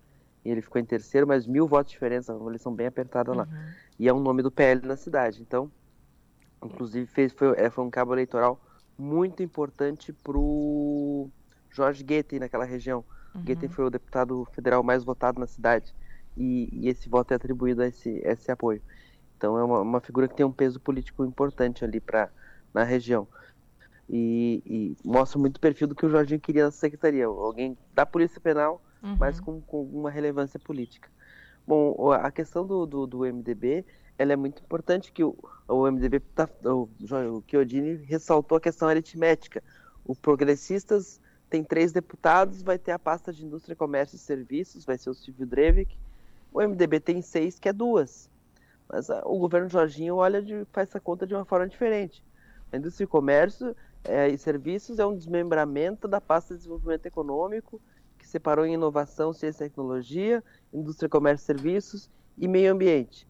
e 0.44 0.50
ele 0.50 0.60
ficou 0.60 0.80
em 0.80 0.84
terceiro, 0.84 1.26
mas 1.26 1.46
mil 1.46 1.68
votos 1.68 1.92
de 1.92 1.96
diferença, 1.96 2.34
uma 2.34 2.50
eleição 2.50 2.74
bem 2.74 2.86
apertada 2.86 3.30
uhum. 3.30 3.38
lá. 3.38 3.48
E 3.98 4.08
é 4.08 4.12
um 4.12 4.20
nome 4.20 4.42
do 4.42 4.50
PL 4.50 4.84
na 4.86 4.96
cidade, 4.96 5.40
então, 5.42 5.70
inclusive 6.62 7.06
fez, 7.06 7.32
foi, 7.32 7.54
é, 7.56 7.70
foi 7.70 7.84
um 7.84 7.90
cabo 7.90 8.14
eleitoral 8.14 8.60
muito 8.98 9.42
importante 9.42 10.12
pro 10.12 11.28
Jorge 11.70 12.02
Goethe 12.02 12.40
naquela 12.40 12.64
região. 12.64 13.04
Uhum. 13.36 13.44
Goethe 13.44 13.68
foi 13.68 13.84
o 13.84 13.90
deputado 13.90 14.46
federal 14.52 14.82
mais 14.82 15.04
votado 15.04 15.38
na 15.38 15.46
cidade, 15.46 15.94
e, 16.36 16.68
e 16.72 16.88
esse 16.88 17.08
voto 17.08 17.32
é 17.32 17.36
atribuído 17.36 17.82
a 17.82 17.86
esse, 17.86 18.22
a 18.26 18.32
esse 18.32 18.50
apoio. 18.50 18.82
Então 19.36 19.58
é 19.58 19.64
uma, 19.64 19.80
uma 19.80 20.00
figura 20.00 20.28
que 20.28 20.34
tem 20.34 20.46
um 20.46 20.52
peso 20.52 20.80
político 20.80 21.24
importante 21.24 21.84
ali 21.84 22.00
para 22.00 22.30
na 22.72 22.84
região. 22.84 23.26
E, 24.08 24.62
e, 24.64 24.96
mostra 25.04 25.38
muito 25.38 25.56
o 25.56 25.60
perfil 25.60 25.88
do 25.88 25.94
que 25.94 26.06
o 26.06 26.08
Jorginho 26.08 26.40
queria 26.40 26.64
na 26.66 26.70
secretaria. 26.70 27.26
Alguém 27.26 27.76
da 27.94 28.06
Polícia 28.06 28.40
Penal, 28.40 28.82
uhum. 29.02 29.16
mas 29.18 29.40
com, 29.40 29.60
com 29.60 29.82
uma 29.82 30.10
relevância 30.10 30.60
política. 30.60 31.08
Bom, 31.66 32.12
a 32.12 32.30
questão 32.30 32.64
do, 32.64 32.86
do, 32.86 33.06
do, 33.06 33.18
MDB, 33.20 33.84
ela 34.16 34.32
é 34.32 34.36
muito 34.36 34.62
importante 34.62 35.10
que 35.10 35.24
o, 35.24 35.36
o 35.66 35.90
MDB, 35.90 36.20
tá, 36.20 36.48
o, 36.64 36.88
o 36.88 37.44
Chiodini 37.48 37.96
ressaltou 38.04 38.56
a 38.56 38.60
questão 38.60 38.86
aritmética. 38.88 39.62
O 40.04 40.14
Progressistas 40.14 41.20
tem 41.56 41.64
três 41.64 41.90
deputados, 41.90 42.62
vai 42.62 42.78
ter 42.78 42.92
a 42.92 42.98
pasta 42.98 43.32
de 43.32 43.44
Indústria, 43.44 43.74
Comércio 43.74 44.16
e 44.16 44.18
Serviços, 44.18 44.84
vai 44.84 44.98
ser 44.98 45.08
o 45.08 45.14
Silvio 45.14 45.46
Drevik. 45.46 45.96
O 46.52 46.60
MDB 46.60 47.00
tem 47.00 47.22
seis, 47.22 47.58
que 47.58 47.68
é 47.68 47.72
duas. 47.72 48.28
Mas 48.88 49.08
a, 49.08 49.22
o 49.24 49.38
governo 49.38 49.68
Jorginho 49.68 50.16
olha 50.16 50.42
de, 50.42 50.66
faz 50.72 50.88
essa 50.88 51.00
conta 51.00 51.26
de 51.26 51.34
uma 51.34 51.44
forma 51.44 51.66
diferente. 51.66 52.22
A 52.70 52.76
indústria 52.76 53.04
e 53.04 53.08
comércio 53.08 53.74
é, 54.04 54.28
e 54.28 54.36
serviços 54.36 54.98
é 54.98 55.06
um 55.06 55.16
desmembramento 55.16 56.06
da 56.06 56.20
pasta 56.20 56.52
de 56.52 56.58
desenvolvimento 56.58 57.06
econômico, 57.06 57.80
que 58.18 58.26
que 58.26 58.30
separou 58.30 58.66
em 58.66 58.74
inovação, 58.74 59.32
ciência 59.32 59.64
e 59.64 59.68
tecnologia, 59.68 60.42
indústria, 60.72 61.08
comércio 61.08 61.44
e 61.44 61.46
serviços 61.46 62.10
e 62.36 62.48
meio 62.48 62.72
ambiente. 62.72 63.26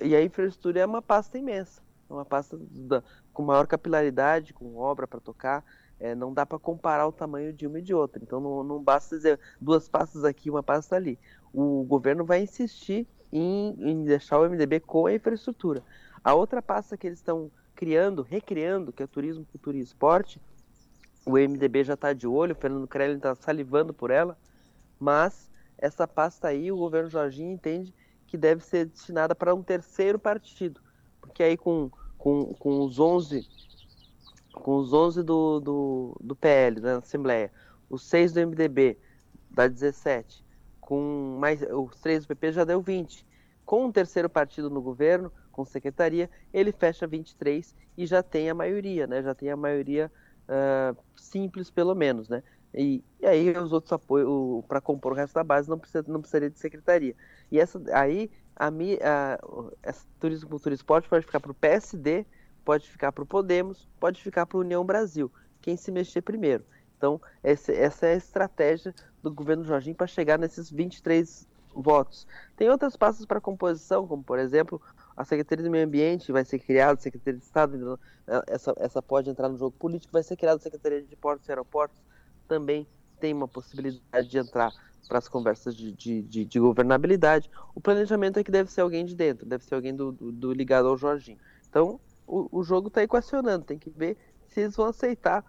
E 0.00 0.16
a 0.16 0.24
infraestrutura 0.24 0.80
é 0.80 0.86
uma 0.86 1.02
pasta 1.02 1.36
imensa, 1.36 1.82
uma 2.08 2.24
pasta 2.24 2.58
da, 2.58 3.04
com 3.32 3.42
maior 3.42 3.66
capilaridade, 3.66 4.54
com 4.54 4.74
obra 4.76 5.06
para 5.06 5.20
tocar. 5.20 5.62
É, 6.02 6.16
não 6.16 6.34
dá 6.34 6.44
para 6.44 6.58
comparar 6.58 7.06
o 7.06 7.12
tamanho 7.12 7.52
de 7.52 7.64
uma 7.64 7.78
e 7.78 7.82
de 7.82 7.94
outra. 7.94 8.20
Então 8.20 8.40
não, 8.40 8.64
não 8.64 8.82
basta 8.82 9.16
dizer 9.16 9.38
duas 9.60 9.88
pastas 9.88 10.24
aqui, 10.24 10.50
uma 10.50 10.62
pasta 10.62 10.96
ali. 10.96 11.16
O 11.52 11.84
governo 11.84 12.24
vai 12.24 12.42
insistir 12.42 13.06
em, 13.30 13.76
em 13.78 14.04
deixar 14.04 14.40
o 14.40 14.48
MDB 14.48 14.80
com 14.80 15.06
a 15.06 15.14
infraestrutura. 15.14 15.80
A 16.24 16.34
outra 16.34 16.60
pasta 16.60 16.96
que 16.96 17.06
eles 17.06 17.20
estão 17.20 17.52
criando, 17.76 18.22
recriando, 18.22 18.92
que 18.92 19.00
é 19.00 19.06
turismo, 19.06 19.46
cultura 19.46 19.76
e 19.76 19.80
esporte, 19.80 20.40
o 21.24 21.38
MDB 21.38 21.84
já 21.84 21.94
está 21.94 22.12
de 22.12 22.26
olho, 22.26 22.52
o 22.52 22.60
Fernando 22.60 22.88
Crelli 22.88 23.14
está 23.14 23.34
salivando 23.36 23.94
por 23.94 24.10
ela, 24.10 24.36
mas 24.98 25.48
essa 25.78 26.06
pasta 26.06 26.48
aí, 26.48 26.70
o 26.72 26.76
governo 26.76 27.08
Jorginho 27.08 27.52
entende 27.52 27.94
que 28.26 28.36
deve 28.36 28.64
ser 28.64 28.86
destinada 28.86 29.34
para 29.34 29.54
um 29.54 29.62
terceiro 29.62 30.18
partido, 30.18 30.80
porque 31.20 31.42
aí 31.44 31.56
com, 31.56 31.90
com, 32.18 32.54
com 32.54 32.84
os 32.84 32.98
11 32.98 33.46
com 34.52 34.76
os 34.76 34.92
11 34.92 35.22
do, 35.22 35.60
do, 35.60 36.16
do 36.20 36.36
PL, 36.36 36.80
da 36.80 36.98
Assembleia, 36.98 37.50
os 37.88 38.04
6 38.04 38.32
do 38.32 38.46
MDB, 38.46 38.98
dá 39.50 39.68
17, 39.68 40.44
com 40.80 41.36
mais 41.38 41.62
os 41.62 42.00
3 42.00 42.24
do 42.24 42.28
PP 42.28 42.52
já 42.52 42.64
deu 42.64 42.80
20. 42.80 43.26
Com 43.64 43.86
um 43.86 43.92
terceiro 43.92 44.28
partido 44.28 44.68
no 44.68 44.82
governo, 44.82 45.32
com 45.50 45.64
secretaria, 45.64 46.28
ele 46.52 46.72
fecha 46.72 47.06
23 47.06 47.74
e 47.96 48.06
já 48.06 48.22
tem 48.22 48.50
a 48.50 48.54
maioria, 48.54 49.06
né? 49.06 49.22
Já 49.22 49.34
tem 49.34 49.50
a 49.50 49.56
maioria 49.56 50.10
uh, 50.48 50.96
simples, 51.16 51.70
pelo 51.70 51.94
menos, 51.94 52.28
né? 52.28 52.42
E, 52.74 53.04
e 53.20 53.26
aí 53.26 53.50
os 53.50 53.72
outros 53.72 53.92
apoios 53.92 54.64
para 54.66 54.80
compor 54.80 55.12
o 55.12 55.14
resto 55.14 55.34
da 55.34 55.44
base 55.44 55.68
não 55.68 55.78
precisa 55.78 56.04
não 56.08 56.20
precisaria 56.20 56.50
de 56.50 56.58
secretaria. 56.58 57.14
E 57.50 57.60
essa 57.60 57.80
aí 57.92 58.30
a, 58.56 58.66
a, 58.66 59.90
a 59.90 59.94
Turismo, 60.18 60.48
Cultura 60.48 60.74
Esporte 60.74 61.08
pode 61.08 61.26
ficar 61.26 61.40
para 61.40 61.50
o 61.50 61.54
PSD, 61.54 62.26
pode 62.64 62.88
ficar 62.88 63.12
para 63.12 63.22
o 63.22 63.26
Podemos, 63.26 63.88
pode 63.98 64.22
ficar 64.22 64.46
para 64.46 64.58
a 64.58 64.60
União 64.60 64.84
Brasil, 64.84 65.30
quem 65.60 65.76
se 65.76 65.90
mexer 65.90 66.22
primeiro. 66.22 66.64
Então, 66.96 67.20
essa, 67.42 67.72
é 67.72 68.12
a 68.12 68.16
estratégia 68.16 68.94
do 69.22 69.32
governo 69.32 69.64
Jorginho 69.64 69.96
para 69.96 70.06
chegar 70.06 70.38
nesses 70.38 70.70
23 70.70 71.48
votos. 71.74 72.26
Tem 72.56 72.68
outras 72.68 72.96
pastas 72.96 73.26
para 73.26 73.40
composição, 73.40 74.06
como 74.06 74.22
por 74.22 74.38
exemplo 74.38 74.80
a 75.16 75.24
Secretaria 75.24 75.64
do 75.64 75.70
Meio 75.70 75.84
Ambiente 75.84 76.32
vai 76.32 76.44
ser 76.44 76.58
criada, 76.58 76.94
a 76.94 77.02
Secretaria 77.02 77.38
de 77.38 77.44
Estado, 77.44 77.98
essa, 78.46 78.72
essa 78.78 79.02
pode 79.02 79.28
entrar 79.28 79.48
no 79.48 79.58
jogo 79.58 79.76
político, 79.76 80.12
vai 80.12 80.22
ser 80.22 80.36
criada 80.36 80.58
a 80.58 80.62
Secretaria 80.62 81.02
de 81.02 81.16
Portos 81.16 81.48
e 81.48 81.52
Aeroportos, 81.52 82.00
também 82.48 82.86
tem 83.20 83.32
uma 83.32 83.48
possibilidade 83.48 84.28
de 84.28 84.38
entrar 84.38 84.72
para 85.08 85.18
as 85.18 85.28
conversas 85.28 85.74
de, 85.76 85.92
de, 85.92 86.22
de, 86.22 86.44
de, 86.44 86.60
governabilidade. 86.60 87.50
O 87.74 87.80
planejamento 87.80 88.38
é 88.38 88.44
que 88.44 88.50
deve 88.50 88.70
ser 88.70 88.80
alguém 88.80 89.04
de 89.04 89.14
dentro, 89.14 89.46
deve 89.46 89.64
ser 89.64 89.74
alguém 89.74 89.94
do, 89.94 90.12
do, 90.12 90.32
do 90.32 90.52
ligado 90.52 90.88
ao 90.88 90.96
Jorginho. 90.96 91.38
Então, 91.68 92.00
o, 92.26 92.62
jogo 92.62 92.88
está 92.88 93.02
equacionando, 93.02 93.64
tem 93.64 93.78
que 93.78 93.90
ver 93.90 94.16
se 94.46 94.60
eles 94.60 94.76
vão 94.76 94.86
aceitar 94.86 95.44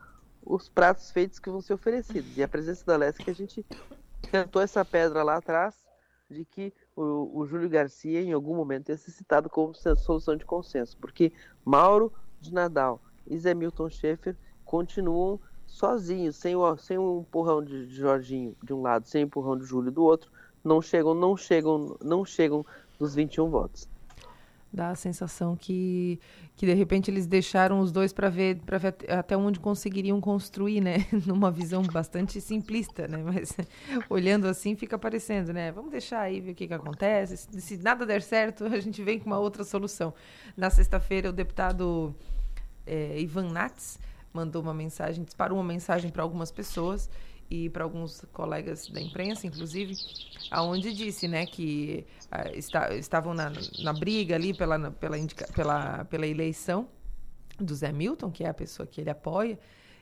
os 0.45 0.67
pratos 0.67 1.11
feitos 1.11 1.39
que 1.39 1.49
vão 1.49 1.61
ser 1.61 1.73
oferecidos. 1.73 2.37
E 2.37 2.43
a 2.43 2.47
presença 2.47 2.85
da 2.85 2.97
Leste 2.97 3.23
que 3.23 3.31
a 3.31 3.35
gente 3.35 3.65
cantou 4.31 4.61
essa 4.61 4.83
pedra 4.83 5.23
lá 5.23 5.37
atrás 5.37 5.75
de 6.29 6.43
que 6.43 6.73
o, 6.95 7.39
o 7.39 7.45
Júlio 7.45 7.69
Garcia 7.69 8.21
em 8.21 8.33
algum 8.33 8.55
momento 8.55 8.85
tenha 8.85 8.97
se 8.97 9.11
citado 9.11 9.49
como 9.49 9.73
solução 9.73 10.35
de 10.35 10.45
consenso, 10.45 10.97
porque 10.97 11.31
Mauro 11.63 12.11
de 12.41 12.53
Nadal 12.53 13.01
e 13.27 13.37
Zé 13.37 13.53
Milton 13.53 13.89
Schaefer 13.89 14.35
continuam 14.65 15.39
sozinhos, 15.65 16.35
sem 16.35 16.55
o, 16.55 16.77
sem 16.77 16.97
empurrão 16.97 17.63
de 17.63 17.85
Jorginho 17.87 18.55
de 18.63 18.73
um 18.73 18.81
lado, 18.81 19.07
sem 19.07 19.23
o 19.23 19.25
empurrão 19.25 19.57
de 19.57 19.65
Júlio 19.65 19.91
do 19.91 20.03
outro, 20.03 20.31
não 20.63 20.81
chegam, 20.81 21.13
não 21.13 21.37
chegam, 21.37 21.97
não 22.01 22.25
chegam 22.25 22.65
nos 22.99 23.15
21 23.15 23.49
votos 23.49 23.87
dá 24.73 24.89
a 24.89 24.95
sensação 24.95 25.55
que, 25.55 26.19
que 26.55 26.65
de 26.65 26.73
repente 26.73 27.11
eles 27.11 27.27
deixaram 27.27 27.79
os 27.79 27.91
dois 27.91 28.11
para 28.11 28.27
ver, 28.27 28.59
para 28.65 28.79
ver 28.79 28.95
até 29.07 29.37
onde 29.37 29.59
conseguiriam 29.59 30.19
construir, 30.19 30.81
né? 30.81 31.05
Numa 31.27 31.51
visão 31.51 31.83
bastante 31.83 32.41
simplista, 32.41 33.07
né? 33.07 33.21
Mas 33.23 33.55
olhando 34.09 34.47
assim 34.47 34.75
fica 34.75 34.97
parecendo, 34.97 35.53
né? 35.53 35.71
Vamos 35.71 35.91
deixar 35.91 36.21
aí 36.21 36.41
ver 36.41 36.51
o 36.51 36.55
que, 36.55 36.67
que 36.67 36.73
acontece. 36.73 37.37
Se, 37.37 37.61
se 37.61 37.77
nada 37.77 38.03
der 38.03 38.23
certo, 38.23 38.65
a 38.73 38.79
gente 38.79 39.03
vem 39.03 39.19
com 39.19 39.27
uma 39.27 39.37
outra 39.37 39.63
solução. 39.63 40.11
Na 40.57 40.71
sexta-feira, 40.71 41.29
o 41.29 41.33
deputado 41.33 42.15
é, 42.87 43.19
Ivan 43.21 43.51
Nats 43.51 43.99
mandou 44.33 44.63
uma 44.63 44.73
mensagem, 44.73 45.23
disparou 45.23 45.59
uma 45.59 45.63
mensagem 45.63 46.09
para 46.09 46.23
algumas 46.23 46.51
pessoas 46.51 47.07
e 47.53 47.69
para 47.69 47.83
alguns 47.83 48.25
colegas 48.33 48.89
da 48.89 48.99
imprensa, 48.99 49.45
inclusive, 49.45 49.93
aonde 50.49 50.91
disse, 50.91 51.27
né, 51.27 51.45
que 51.45 52.03
uh, 52.31 52.57
está, 52.57 52.91
estavam 52.95 53.31
na, 53.35 53.51
na 53.83 53.93
briga 53.93 54.33
ali 54.33 54.55
pela, 54.55 54.89
pela, 54.89 55.19
indica, 55.19 55.47
pela, 55.53 56.03
pela 56.05 56.25
eleição 56.25 56.87
do 57.59 57.75
Zé 57.75 57.91
Milton, 57.91 58.31
que 58.31 58.43
é 58.43 58.49
a 58.49 58.53
pessoa 58.55 58.87
que 58.87 58.99
ele 58.99 59.11
apoia, 59.11 59.59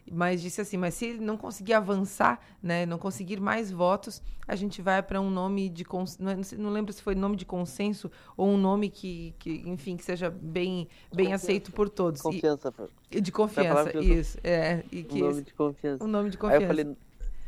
mas 0.10 0.41
disse 0.41 0.62
assim, 0.62 0.77
mas 0.77 0.93
se 0.93 1.08
ele 1.08 1.20
não 1.20 1.36
conseguir 1.36 1.74
avançar, 1.74 2.39
né, 2.63 2.86
não 2.86 2.98
conseguir 2.98 3.41
mais 3.41 3.70
votos, 3.70 4.22
a 4.48 4.55
gente 4.55 4.81
vai 4.81 5.03
para 5.03 5.20
um 5.20 5.29
nome 5.29 5.67
de 5.67 5.86
não, 6.17 6.34
não, 6.58 6.70
lembro 6.70 6.93
se 6.93 7.01
foi 7.01 7.15
nome 7.15 7.36
de 7.36 7.46
consenso 7.46 8.10
ou 8.38 8.48
um 8.48 8.58
nome 8.58 8.89
que, 8.89 9.36
que 9.38 9.62
enfim, 9.65 9.98
que 9.98 10.05
seja 10.05 10.29
bem 10.29 10.88
bem 11.13 11.34
aceito 11.34 11.72
por 11.74 11.89
todos. 11.89 12.22
Confiança. 12.22 12.74
E, 13.12 13.20
de 13.20 13.31
confiança, 13.31 13.98
isso, 14.00 14.38
é, 14.41 14.84
e 14.89 15.03
que 15.03 15.22
um 15.22 15.27
nome 15.27 15.41
de 15.43 15.53
confiança. 15.53 16.03
Um 16.03 16.08
nome 16.08 16.29
de 16.29 16.38
confiança. 16.38 16.58
Aí 16.58 16.63
eu 16.63 16.67
falei, 16.67 16.98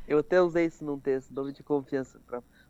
eu 0.08 0.20
até 0.20 0.42
usei 0.42 0.66
isso 0.66 0.84
num 0.84 1.00
texto, 1.00 1.34
nome 1.34 1.54
de 1.54 1.64
confiança. 1.64 2.20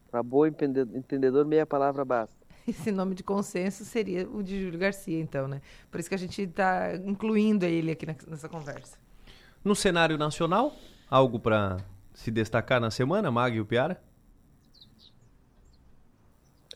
Para 0.10 0.24
bom 0.24 0.46
entendedor, 0.46 1.46
meia 1.46 1.66
palavra 1.66 2.06
basta. 2.06 2.36
Esse 2.68 2.92
nome 2.92 3.16
de 3.16 3.24
consenso 3.24 3.84
seria 3.84 4.30
o 4.30 4.42
de 4.42 4.64
Júlio 4.64 4.80
Garcia, 4.80 5.20
então, 5.20 5.48
né? 5.48 5.62
Por 5.92 6.00
isso 6.00 6.08
que 6.08 6.16
a 6.16 6.20
gente 6.20 6.42
está 6.42 6.96
incluindo 6.96 7.66
ele 7.66 7.92
aqui 7.92 8.06
nessa 8.06 8.48
conversa. 8.48 8.98
No 9.64 9.76
cenário 9.76 10.18
nacional, 10.18 10.74
algo 11.10 11.40
para 11.40 11.78
se 12.14 12.30
destacar 12.30 12.80
na 12.80 12.92
semana, 12.92 13.32
Mag 13.32 13.56
e 13.56 13.62
o 13.62 13.66
Piara? 13.66 14.02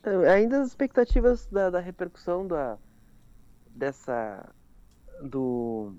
É, 0.03 0.29
ainda 0.29 0.61
as 0.61 0.67
expectativas 0.67 1.45
da, 1.47 1.69
da 1.69 1.79
repercussão 1.79 2.47
da, 2.47 2.77
dessa 3.69 4.49
do, 5.21 5.93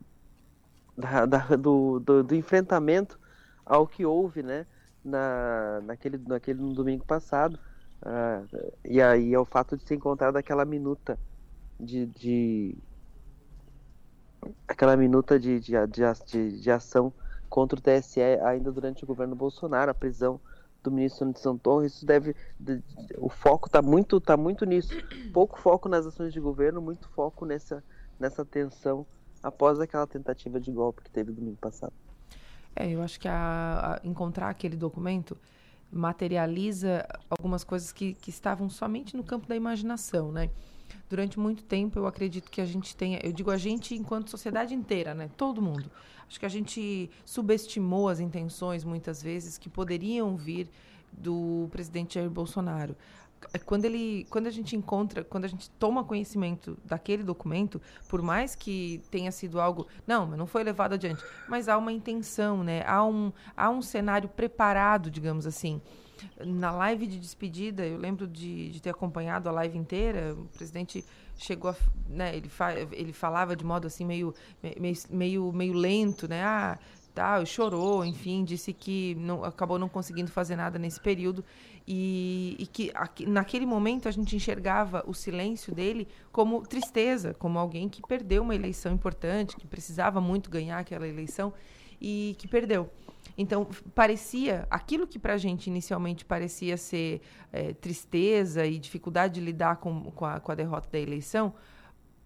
da, 0.96 1.26
da, 1.26 1.38
do, 1.56 2.00
do, 2.00 2.22
do 2.22 2.34
enfrentamento 2.34 3.18
ao 3.68 3.86
que 3.86 4.04
houve, 4.04 4.42
né, 4.42 4.66
na, 5.04 5.80
naquele, 5.84 6.18
naquele 6.26 6.60
no 6.60 6.72
domingo 6.72 7.04
passado. 7.04 7.58
Uh, 8.00 8.72
e 8.84 9.02
aí 9.02 9.34
é 9.34 9.38
o 9.38 9.44
fato 9.44 9.76
de 9.76 9.84
ter 9.84 9.96
encontrado 9.96 10.36
aquela 10.36 10.64
minuta 10.64 11.18
de, 11.78 12.06
de 12.06 12.78
aquela 14.66 14.96
minuta 14.96 15.38
de, 15.38 15.58
de, 15.60 15.72
de, 15.86 16.60
de, 16.60 16.70
ação 16.70 17.12
contra 17.50 17.78
o 17.78 17.82
TSE 17.82 18.20
ainda 18.20 18.70
durante 18.70 19.02
o 19.02 19.06
governo 19.06 19.34
Bolsonaro, 19.34 19.90
a 19.90 19.94
prisão 19.94 20.40
do 20.82 20.92
ministro 20.92 21.32
de 21.32 21.40
São 21.40 21.58
Torres, 21.58 21.94
isso 21.94 22.06
deve 22.06 22.36
de, 22.58 22.80
o 23.16 23.28
foco 23.28 23.66
está 23.66 23.82
muito 23.82 24.20
tá 24.20 24.36
muito 24.36 24.64
nisso, 24.64 24.94
pouco 25.32 25.58
foco 25.58 25.88
nas 25.88 26.06
ações 26.06 26.32
de 26.32 26.38
governo, 26.38 26.80
muito 26.80 27.08
foco 27.08 27.44
nessa 27.44 27.82
nessa 28.18 28.44
tensão 28.44 29.04
após 29.42 29.80
aquela 29.80 30.06
tentativa 30.06 30.60
de 30.60 30.70
golpe 30.70 31.02
que 31.02 31.10
teve 31.10 31.32
domingo 31.32 31.58
passado. 31.60 31.92
É, 32.74 32.90
eu 32.90 33.02
acho 33.02 33.18
que 33.18 33.28
a, 33.28 34.00
a 34.02 34.06
encontrar 34.06 34.48
aquele 34.50 34.76
documento 34.76 35.36
materializa 35.90 37.06
algumas 37.30 37.64
coisas 37.64 37.92
que, 37.92 38.14
que 38.14 38.30
estavam 38.30 38.68
somente 38.68 39.16
no 39.16 39.24
campo 39.24 39.46
da 39.46 39.56
imaginação, 39.56 40.30
né? 40.30 40.50
Durante 41.08 41.38
muito 41.38 41.62
tempo, 41.64 41.98
eu 41.98 42.06
acredito 42.06 42.50
que 42.50 42.60
a 42.60 42.64
gente 42.64 42.94
tenha, 42.94 43.18
eu 43.22 43.32
digo 43.32 43.50
a 43.50 43.56
gente 43.56 43.94
enquanto 43.94 44.30
sociedade 44.30 44.74
inteira, 44.74 45.14
né? 45.14 45.30
Todo 45.36 45.62
mundo. 45.62 45.90
Acho 46.28 46.38
que 46.38 46.46
a 46.46 46.50
gente 46.50 47.10
subestimou 47.24 48.08
as 48.08 48.20
intenções 48.20 48.84
muitas 48.84 49.22
vezes 49.22 49.56
que 49.56 49.68
poderiam 49.68 50.36
vir 50.36 50.68
do 51.10 51.68
presidente 51.70 52.14
Jair 52.14 52.28
Bolsonaro. 52.28 52.94
É 53.52 53.58
quando 53.58 53.84
ele 53.84 54.26
quando 54.28 54.46
a 54.46 54.50
gente 54.50 54.74
encontra 54.74 55.22
quando 55.22 55.44
a 55.44 55.48
gente 55.48 55.70
toma 55.70 56.04
conhecimento 56.04 56.76
daquele 56.84 57.22
documento 57.22 57.80
por 58.08 58.20
mais 58.20 58.54
que 58.54 59.00
tenha 59.10 59.30
sido 59.30 59.60
algo 59.60 59.86
não 60.06 60.26
não 60.26 60.46
foi 60.46 60.64
levado 60.64 60.94
adiante 60.94 61.22
mas 61.48 61.68
há 61.68 61.78
uma 61.78 61.92
intenção 61.92 62.64
né? 62.64 62.82
Há 62.86 63.04
um 63.04 63.32
há 63.56 63.70
um 63.70 63.80
cenário 63.80 64.28
preparado 64.28 65.10
digamos 65.10 65.46
assim. 65.46 65.80
Na 66.44 66.72
live 66.72 67.06
de 67.06 67.18
despedida 67.18 67.86
eu 67.86 67.96
lembro 67.96 68.26
de, 68.26 68.70
de 68.70 68.82
ter 68.82 68.90
acompanhado 68.90 69.48
a 69.48 69.52
live 69.52 69.78
inteira 69.78 70.34
o 70.34 70.46
presidente 70.46 71.04
chegou 71.36 71.70
a, 71.70 71.76
né 72.08 72.36
ele 72.36 72.48
fa, 72.48 72.72
ele 72.72 73.12
falava 73.12 73.54
de 73.54 73.64
modo 73.64 73.86
assim 73.86 74.04
meio 74.04 74.34
meio 74.60 74.96
meio, 75.10 75.52
meio 75.52 75.72
lento 75.74 76.26
né? 76.26 76.42
Ah 76.42 76.78
tal, 77.18 77.44
chorou, 77.44 78.04
enfim, 78.04 78.44
disse 78.44 78.72
que 78.72 79.16
não, 79.16 79.42
acabou 79.42 79.76
não 79.76 79.88
conseguindo 79.88 80.30
fazer 80.30 80.54
nada 80.54 80.78
nesse 80.78 81.00
período 81.00 81.44
e, 81.84 82.54
e 82.60 82.66
que 82.68 82.92
aqui, 82.94 83.26
naquele 83.26 83.66
momento 83.66 84.06
a 84.06 84.12
gente 84.12 84.36
enxergava 84.36 85.02
o 85.04 85.12
silêncio 85.12 85.74
dele 85.74 86.06
como 86.30 86.62
tristeza, 86.62 87.34
como 87.34 87.58
alguém 87.58 87.88
que 87.88 88.00
perdeu 88.06 88.44
uma 88.44 88.54
eleição 88.54 88.92
importante, 88.92 89.56
que 89.56 89.66
precisava 89.66 90.20
muito 90.20 90.48
ganhar 90.48 90.78
aquela 90.78 91.08
eleição 91.08 91.52
e 92.00 92.36
que 92.38 92.46
perdeu. 92.46 92.88
Então, 93.36 93.66
parecia, 93.96 94.64
aquilo 94.70 95.04
que 95.04 95.18
para 95.18 95.34
a 95.34 95.38
gente 95.38 95.66
inicialmente 95.66 96.24
parecia 96.24 96.76
ser 96.76 97.20
é, 97.52 97.72
tristeza 97.72 98.64
e 98.64 98.78
dificuldade 98.78 99.34
de 99.34 99.40
lidar 99.40 99.78
com, 99.78 100.04
com, 100.12 100.24
a, 100.24 100.38
com 100.38 100.52
a 100.52 100.54
derrota 100.54 100.88
da 100.88 101.00
eleição, 101.00 101.52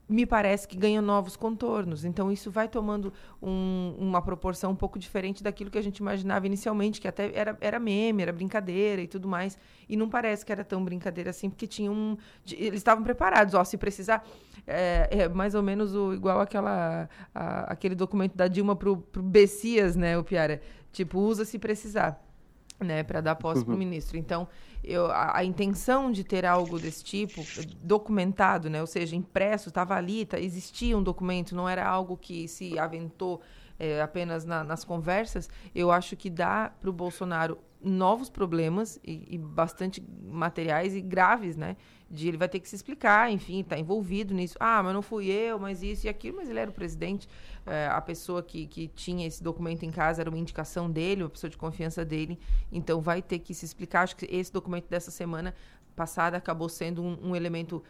me 0.08 0.26
parece 0.26 0.66
que 0.68 0.76
ganha 0.76 1.00
novos 1.00 1.36
contornos. 1.36 2.04
Então, 2.04 2.30
isso 2.30 2.50
vai 2.50 2.68
tomando 2.68 3.12
um, 3.40 3.94
uma 3.98 4.20
proporção 4.20 4.72
um 4.72 4.76
pouco 4.76 4.98
diferente 4.98 5.42
daquilo 5.42 5.70
que 5.70 5.78
a 5.78 5.82
gente 5.82 5.98
imaginava 5.98 6.46
inicialmente, 6.46 7.00
que 7.00 7.08
até 7.08 7.32
era, 7.34 7.56
era 7.60 7.78
meme, 7.78 8.22
era 8.22 8.32
brincadeira 8.32 9.00
e 9.00 9.06
tudo 9.06 9.26
mais. 9.26 9.58
E 9.88 9.96
não 9.96 10.08
parece 10.08 10.44
que 10.44 10.52
era 10.52 10.64
tão 10.64 10.84
brincadeira 10.84 11.30
assim, 11.30 11.48
porque 11.48 11.66
tinham 11.66 11.94
um, 11.94 12.16
eles 12.50 12.80
estavam 12.80 13.02
preparados. 13.02 13.54
Ó, 13.54 13.64
se 13.64 13.78
precisar, 13.78 14.26
é, 14.66 15.08
é 15.10 15.28
mais 15.28 15.54
ou 15.54 15.62
menos 15.62 15.94
o, 15.94 16.12
igual 16.12 16.40
aquela, 16.40 17.08
a, 17.34 17.72
aquele 17.72 17.94
documento 17.94 18.36
da 18.36 18.48
Dilma 18.48 18.76
para 18.76 18.90
o 18.90 18.96
Bessias, 19.16 19.96
né, 19.96 20.18
o 20.18 20.24
Piara? 20.24 20.60
Tipo, 20.92 21.20
usa 21.20 21.44
se 21.44 21.58
precisar 21.58 22.22
né, 22.82 23.02
para 23.02 23.20
dar 23.20 23.34
posse 23.34 23.60
uhum. 23.60 23.66
para 23.66 23.74
o 23.74 23.78
ministro. 23.78 24.16
Então, 24.16 24.48
eu, 24.82 25.06
a, 25.06 25.38
a, 25.38 25.44
intenção 25.44 26.10
de 26.10 26.24
ter 26.24 26.44
algo 26.44 26.78
desse 26.78 27.04
tipo 27.04 27.42
documentado, 27.82 28.68
né, 28.68 28.80
ou 28.80 28.86
seja, 28.86 29.14
impresso, 29.14 29.68
estava 29.68 29.94
ali, 29.94 30.26
tá, 30.26 30.38
existia 30.38 30.96
um 30.96 31.02
documento, 31.02 31.54
não 31.54 31.68
era 31.68 31.86
algo 31.86 32.16
que 32.16 32.48
se 32.48 32.78
aventou 32.78 33.40
é, 33.78 34.00
apenas 34.00 34.44
na, 34.44 34.62
nas 34.62 34.84
conversas, 34.84 35.48
eu 35.74 35.90
acho 35.90 36.16
que 36.16 36.30
dá 36.30 36.72
para 36.80 36.90
o 36.90 36.92
Bolsonaro 36.92 37.58
novos 37.82 38.30
problemas 38.30 38.98
e, 39.04 39.34
e, 39.34 39.38
bastante 39.38 40.00
materiais 40.24 40.94
e 40.94 41.00
graves, 41.00 41.56
né? 41.56 41.76
De 42.12 42.28
ele 42.28 42.36
vai 42.36 42.46
ter 42.46 42.60
que 42.60 42.68
se 42.68 42.76
explicar, 42.76 43.32
enfim, 43.32 43.60
está 43.60 43.78
envolvido 43.78 44.34
nisso. 44.34 44.54
Ah, 44.60 44.82
mas 44.82 44.92
não 44.92 45.00
fui 45.00 45.28
eu, 45.30 45.58
mas 45.58 45.82
isso 45.82 46.06
e 46.06 46.10
aquilo, 46.10 46.36
mas 46.36 46.50
ele 46.50 46.58
era 46.58 46.70
o 46.70 46.74
presidente. 46.74 47.26
É, 47.64 47.86
a 47.86 48.02
pessoa 48.02 48.42
que, 48.42 48.66
que 48.66 48.88
tinha 48.88 49.26
esse 49.26 49.42
documento 49.42 49.82
em 49.84 49.90
casa 49.90 50.20
era 50.20 50.28
uma 50.28 50.38
indicação 50.38 50.90
dele, 50.90 51.22
uma 51.22 51.30
pessoa 51.30 51.48
de 51.48 51.56
confiança 51.56 52.04
dele. 52.04 52.38
Então 52.70 53.00
vai 53.00 53.22
ter 53.22 53.38
que 53.38 53.54
se 53.54 53.64
explicar. 53.64 54.02
Acho 54.02 54.16
que 54.16 54.26
esse 54.26 54.52
documento 54.52 54.90
dessa 54.90 55.10
semana 55.10 55.54
passada 55.96 56.36
acabou 56.36 56.68
sendo 56.68 57.02
um, 57.02 57.30
um 57.30 57.36
elemento 57.36 57.82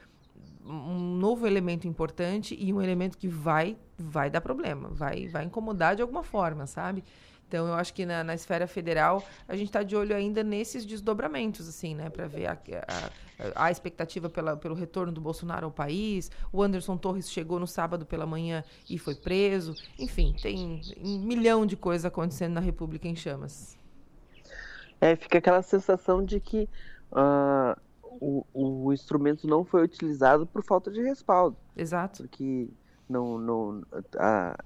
um 0.65 1.17
novo 1.17 1.45
elemento 1.45 1.89
importante 1.89 2.57
e 2.59 2.73
um 2.73 2.81
elemento 2.81 3.19
que 3.19 3.27
vai 3.27 3.77
vai 3.99 4.31
dar 4.31 4.41
problema, 4.41 4.89
vai 4.89 5.27
vai 5.27 5.45
incomodar 5.45 5.97
de 5.97 6.03
alguma 6.03 6.23
forma, 6.23 6.67
sabe? 6.67 7.03
Então, 7.53 7.69
eu 7.69 7.75
acho 7.75 7.93
que 7.93 8.07
na, 8.07 8.25
na 8.25 8.35
esfera 8.35 8.67
federal 8.67 9.23
a 9.47 9.55
gente 9.55 9.67
está 9.67 9.83
de 9.83 9.95
olho 9.95 10.17
ainda 10.17 10.43
nesses 10.43 10.87
desdobramentos, 10.87 11.69
assim, 11.69 11.95
né, 11.95 12.09
para 12.09 12.27
ver 12.27 12.47
a, 12.47 12.59
a, 13.53 13.67
a 13.67 13.71
expectativa 13.71 14.31
pela, 14.31 14.57
pelo 14.57 14.75
retorno 14.75 15.13
do 15.13 15.21
Bolsonaro 15.21 15.67
ao 15.67 15.71
país. 15.71 16.31
O 16.51 16.63
Anderson 16.63 16.97
Torres 16.97 17.31
chegou 17.31 17.61
no 17.61 17.67
sábado 17.67 18.07
pela 18.07 18.25
manhã 18.25 18.65
e 18.89 18.97
foi 18.97 19.15
preso. 19.15 19.75
Enfim, 19.99 20.35
tem 20.41 20.81
um 20.99 21.19
milhão 21.19 21.67
de 21.67 21.77
coisas 21.77 22.07
acontecendo 22.07 22.55
na 22.55 22.61
República 22.61 23.07
em 23.07 23.15
chamas. 23.15 23.77
É, 24.99 25.15
fica 25.15 25.37
aquela 25.37 25.61
sensação 25.61 26.25
de 26.25 26.41
que 26.41 26.67
uh, 27.13 27.79
o, 28.01 28.47
o 28.55 28.93
instrumento 28.95 29.47
não 29.47 29.63
foi 29.63 29.83
utilizado 29.83 30.47
por 30.47 30.65
falta 30.65 30.91
de 30.91 31.03
respaldo. 31.03 31.55
Exato. 31.77 32.23
Porque 32.23 32.71
não, 33.07 33.37
não, 33.37 33.83
a, 34.17 34.59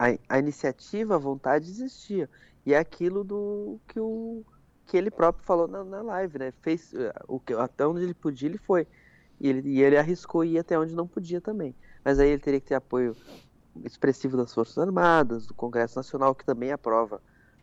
a, 0.00 0.36
a 0.36 0.38
iniciativa, 0.38 1.14
a 1.14 1.18
vontade 1.18 1.68
existia. 1.68 2.28
E 2.64 2.72
é 2.72 2.78
aquilo 2.78 3.22
do 3.22 3.78
que, 3.86 4.00
o, 4.00 4.42
que 4.86 4.96
ele 4.96 5.10
próprio 5.10 5.44
falou 5.44 5.68
na, 5.68 5.84
na 5.84 6.00
live, 6.00 6.38
né? 6.38 6.52
Fez, 6.62 6.94
o 7.28 7.38
que, 7.38 7.52
até 7.52 7.86
onde 7.86 8.04
ele 8.04 8.14
podia, 8.14 8.48
ele 8.48 8.56
foi. 8.56 8.86
E 9.38 9.48
ele, 9.48 9.68
e 9.68 9.82
ele 9.82 9.98
arriscou 9.98 10.42
ir 10.42 10.58
até 10.58 10.78
onde 10.78 10.94
não 10.94 11.06
podia 11.06 11.40
também. 11.40 11.74
Mas 12.02 12.18
aí 12.18 12.30
ele 12.30 12.40
teria 12.40 12.60
que 12.60 12.68
ter 12.68 12.76
apoio 12.76 13.14
expressivo 13.84 14.38
das 14.38 14.54
Forças 14.54 14.78
Armadas, 14.78 15.46
do 15.46 15.52
Congresso 15.52 15.98
Nacional, 15.98 16.34
que 16.34 16.46
também 16.46 16.72
aprova 16.72 17.20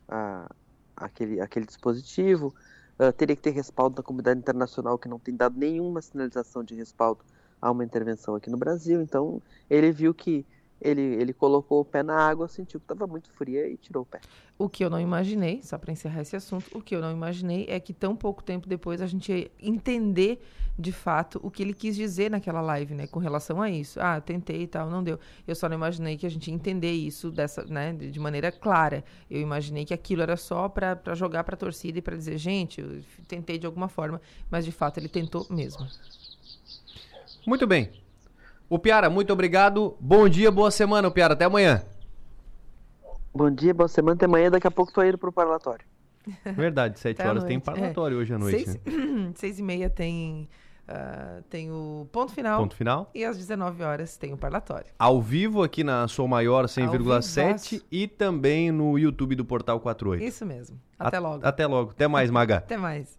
a, 0.08 0.48
aquele, 0.96 1.42
aquele 1.42 1.66
dispositivo. 1.66 2.54
Uh, 3.00 3.12
teria 3.14 3.36
que 3.36 3.42
ter 3.42 3.52
respaldo 3.52 3.96
da 3.96 4.04
comunidade 4.04 4.40
internacional, 4.40 4.98
que 4.98 5.10
não 5.10 5.20
tem 5.20 5.36
dado 5.36 5.58
nenhuma 5.58 6.02
sinalização 6.04 6.64
de 6.64 6.76
respaldo 6.76 7.24
a 7.60 7.72
uma 7.72 7.84
intervenção 7.84 8.36
aqui 8.36 8.50
no 8.50 8.58
Brasil. 8.58 9.02
Então, 9.02 9.42
ele 9.70 9.92
viu 9.92 10.14
que 10.14 10.46
ele, 10.80 11.02
ele 11.02 11.34
colocou 11.34 11.82
o 11.82 11.86
pé 11.86 12.04
na 12.04 12.16
água, 12.16 12.48
sentiu 12.48 12.80
que 12.80 12.86
estava 12.86 13.08
muito 13.08 13.30
fria 13.32 13.68
e 13.68 13.78
tirou 13.78 14.04
o 14.04 14.06
pé. 14.06 14.20
O 14.58 14.70
que 14.70 14.84
eu 14.84 14.90
não 14.90 15.00
imaginei, 15.00 15.62
só 15.64 15.78
para 15.78 15.92
encerrar 15.92 16.22
esse 16.22 16.36
assunto, 16.36 16.66
o 16.78 16.82
que 16.82 16.96
eu 16.96 17.02
não 17.02 17.12
imaginei 17.12 17.66
é 17.70 17.80
que 17.80 17.94
tão 17.94 18.16
pouco 18.16 18.44
tempo 18.44 18.68
depois 18.68 19.02
a 19.02 19.08
gente 19.08 19.32
ia 19.32 19.52
entender 19.62 20.42
de 20.80 20.92
fato 20.92 21.40
o 21.42 21.50
que 21.50 21.64
ele 21.64 21.74
quis 21.74 21.96
dizer 21.96 22.30
naquela 22.30 22.62
live, 22.62 22.94
né, 22.94 23.08
com 23.08 23.20
relação 23.20 23.62
a 23.62 23.70
isso. 23.70 24.00
Ah, 24.00 24.22
tentei 24.22 24.64
e 24.64 24.68
tal, 24.68 24.90
não 24.90 25.04
deu. 25.04 25.20
Eu 25.48 25.56
só 25.56 25.68
não 25.68 25.76
imaginei 25.76 26.18
que 26.18 26.26
a 26.26 26.30
gente 26.30 26.48
ia 26.50 26.54
entender 26.54 26.92
isso 26.92 27.32
dessa, 27.32 27.64
né, 27.66 27.94
de 27.94 28.20
maneira 28.20 28.52
clara. 28.52 29.04
Eu 29.30 29.42
imaginei 29.42 29.86
que 29.86 29.94
aquilo 29.94 30.22
era 30.22 30.38
só 30.38 30.70
para 30.70 31.16
jogar 31.16 31.44
para 31.44 31.56
a 31.56 31.58
torcida 31.58 31.98
e 31.98 32.02
para 32.02 32.16
dizer, 32.16 32.38
gente, 32.38 32.82
eu 32.82 33.02
tentei 33.28 33.58
de 33.58 33.66
alguma 33.66 33.88
forma, 33.88 34.22
mas 34.50 34.66
de 34.66 34.72
fato 34.72 35.00
ele 35.00 35.10
tentou 35.10 35.48
mesmo. 35.50 35.88
Muito 37.46 37.66
bem. 37.66 38.07
O 38.70 38.78
Piara, 38.78 39.10
muito 39.10 39.32
obrigado. 39.32 39.96
Bom 39.98 40.28
dia, 40.28 40.52
boa 40.52 40.70
semana, 40.70 41.08
o 41.08 41.12
Piara. 41.12 41.34
Até 41.34 41.46
amanhã. 41.46 41.84
Bom 43.34 43.50
dia, 43.50 43.74
boa 43.74 43.88
semana. 43.88 44.16
Até 44.16 44.26
amanhã. 44.26 44.52
Daqui 44.52 44.68
a 44.68 44.72
pouco 44.72 44.92
tô 44.92 45.02
indo 45.04 45.18
pro 45.18 45.32
parlatório. 45.32 45.86
Verdade, 46.44 47.00
sete 47.00 47.22
horas 47.22 47.46
tem 47.46 47.62
parlatório 47.62 48.18
é. 48.18 48.22
hoje 48.22 48.34
à 48.34 48.38
noite. 48.38 48.66
Seis, 48.66 48.76
né? 48.84 49.32
seis 49.36 49.60
e 49.60 49.64
meia 49.64 49.90
tem, 49.90 50.50
uh, 50.90 51.42
tem 51.44 51.72
o 51.72 52.10
ponto 52.12 52.34
final. 52.34 52.60
Ponto 52.60 52.76
final. 52.76 53.10
E 53.16 53.24
às 53.24 53.38
19 53.38 53.82
horas 53.84 54.18
tem 54.18 54.34
o 54.34 54.38
parlatório. 54.38 54.88
Ao 55.00 55.22
vivo 55.22 55.64
aqui 55.64 55.82
na 55.82 56.06
Sou 56.10 56.28
Maior 56.28 56.66
100,7 56.66 57.82
e 57.90 58.06
também 58.06 58.70
no 58.70 59.00
YouTube 59.00 59.36
do 59.36 59.46
Portal 59.46 59.80
48. 59.80 60.22
Isso 60.22 60.46
mesmo. 60.46 60.78
Até 61.00 61.16
a 61.16 61.20
logo. 61.22 61.48
Até 61.48 61.66
logo. 61.66 61.92
Até 61.92 62.08
mais, 62.10 62.30
Maga. 62.30 62.58
Até 62.58 62.76
mais. 62.76 63.18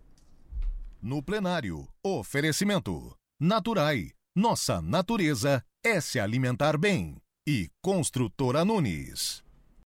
No 1.01 1.23
plenário, 1.23 1.89
oferecimento. 2.05 3.17
Naturai 3.41 4.18
nossa 4.39 4.81
natureza 4.81 5.65
é 5.85 6.01
se 6.01 6.21
alimentar 6.21 6.79
bem. 6.79 7.17
E 7.45 7.69
Construtora 7.83 8.65
Nunes. 8.65 9.43